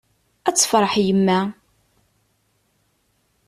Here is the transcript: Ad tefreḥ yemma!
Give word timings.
Ad 0.47 0.55
tefreḥ 0.55 0.93
yemma! 1.05 1.39